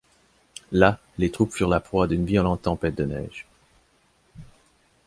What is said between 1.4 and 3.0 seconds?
furent la proie d'une violente tempête